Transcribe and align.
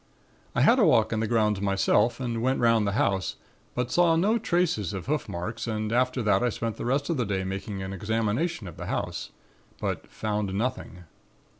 "I 0.55 0.61
had 0.61 0.79
a 0.79 0.83
walk 0.83 1.13
in 1.13 1.19
the 1.19 1.27
grounds 1.27 1.61
myself 1.61 2.19
and 2.19 2.41
went 2.41 2.59
'round 2.59 2.87
the 2.87 2.93
house, 2.93 3.35
but 3.75 3.91
saw 3.91 4.15
no 4.15 4.39
traces 4.39 4.93
of 4.93 5.05
hoof 5.05 5.29
marks 5.29 5.67
and 5.67 5.91
after 5.93 6.23
that 6.23 6.41
I 6.41 6.49
spent 6.49 6.77
the 6.77 6.85
rest 6.85 7.11
of 7.11 7.17
the 7.17 7.23
day 7.23 7.43
making 7.43 7.83
an 7.83 7.93
examination 7.93 8.67
of 8.67 8.77
the 8.77 8.87
house, 8.87 9.29
but 9.79 10.07
found 10.07 10.55
nothing. 10.55 11.03